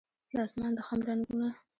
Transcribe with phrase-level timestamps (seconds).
[0.35, 1.49] د اسمان د خم رنګونه